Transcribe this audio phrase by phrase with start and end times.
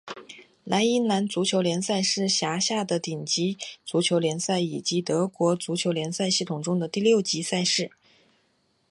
[0.63, 3.55] 莱茵兰足球联赛是辖下的顶级
[3.85, 7.91] 足球联赛以及德国足球联赛系统中的第六级赛事。